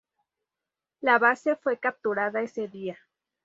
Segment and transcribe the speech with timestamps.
[1.01, 2.97] La base fue capturada ese día.